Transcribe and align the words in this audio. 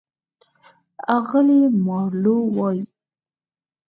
اغلې 1.17 1.59
مارلو 1.85 2.37
وايي: 2.55 2.81